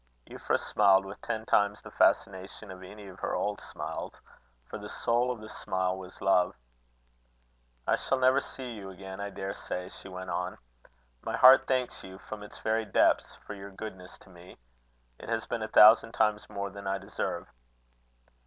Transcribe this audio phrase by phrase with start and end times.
[0.25, 4.19] Euphra smiled with ten times the fascination of any of her old smiles;
[4.65, 6.55] for the soul of the smile was love.
[7.85, 10.57] "I shall never see you again, I daresay," she went on.
[11.21, 14.57] "My heart thanks you, from its very depths, for your goodness to me.
[15.19, 17.47] It has been a thousand times more than I deserve."